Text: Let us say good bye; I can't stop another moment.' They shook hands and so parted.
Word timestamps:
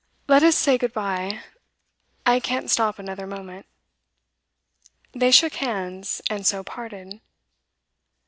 Let 0.27 0.41
us 0.41 0.55
say 0.55 0.79
good 0.79 0.93
bye; 0.93 1.43
I 2.25 2.39
can't 2.39 2.71
stop 2.71 2.97
another 2.97 3.27
moment.' 3.27 3.67
They 5.11 5.29
shook 5.29 5.53
hands 5.53 6.23
and 6.27 6.43
so 6.47 6.63
parted. 6.63 7.21